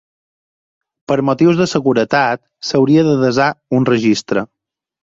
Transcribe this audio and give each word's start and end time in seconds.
Per 1.11 1.17
motius 1.29 1.61
de 1.61 1.67
seguretat, 1.75 2.43
s'hauria 2.71 3.07
de 3.13 3.17
desar 3.29 3.53
un 3.81 3.89
registre. 3.97 4.51